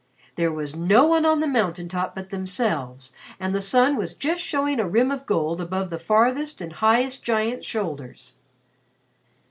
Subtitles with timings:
[0.33, 4.41] There was no one on the mountain top but themselves, and the sun was just
[4.41, 8.33] showing a rim of gold above the farthest and highest giant's shoulders.